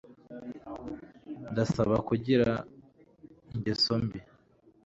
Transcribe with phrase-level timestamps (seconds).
[1.51, 2.47] ndasaba, kugira
[3.53, 4.19] ingeso mbi